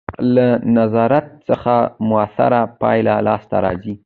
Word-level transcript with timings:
له 0.35 0.47
نظارت 0.77 1.27
څخه 1.47 1.75
مؤثره 2.09 2.61
پایله 2.81 3.15
لاسته 3.27 3.55
راځي. 3.65 3.93